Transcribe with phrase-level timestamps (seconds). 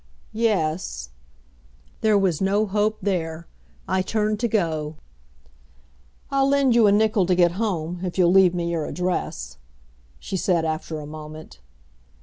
[0.33, 1.09] "Yes."
[2.01, 3.45] There was no hope there.
[3.87, 4.95] I turned to go.
[6.31, 9.59] "I'll lend you a nickel to get home, if you'll leave me your address,"
[10.17, 11.59] she said after a moment.